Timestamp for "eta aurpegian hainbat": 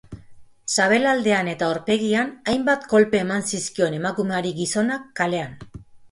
1.51-2.87